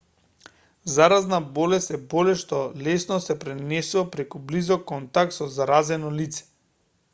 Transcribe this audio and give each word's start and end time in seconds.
заразна 0.93 1.39
болест 1.59 1.93
е 1.97 1.99
болест 2.13 2.41
што 2.47 2.61
лесно 2.87 3.19
се 3.27 3.37
пренесува 3.45 4.05
преку 4.17 4.43
близок 4.53 4.89
контакт 4.95 5.39
со 5.39 5.51
заразено 5.61 6.15
лице 6.21 6.45